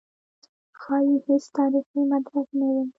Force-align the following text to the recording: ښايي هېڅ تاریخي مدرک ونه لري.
ښايي 0.79 1.15
هېڅ 1.25 1.43
تاریخي 1.57 2.01
مدرک 2.11 2.47
ونه 2.53 2.67
لري. 2.75 2.83